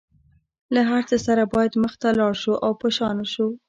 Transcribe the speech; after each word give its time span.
له 0.73 0.81
هر 0.89 1.01
څه 1.09 1.17
سره 1.27 1.43
باید 1.53 1.73
مخ 1.83 1.93
ته 2.01 2.09
لاړ 2.19 2.33
شو 2.43 2.53
او 2.65 2.71
په 2.81 2.87
شا 2.95 3.09
نشو. 3.17 3.47